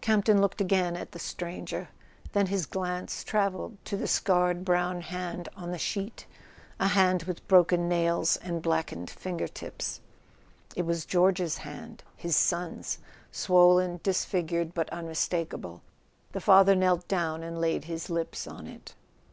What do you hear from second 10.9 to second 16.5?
George's hand, his son's, swollen, disfigured but unmistakable. The